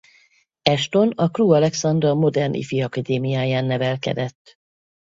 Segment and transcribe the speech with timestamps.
[0.69, 4.57] Ashton a Crewe Alexandra modern ifiakadémiáján nevelkedett.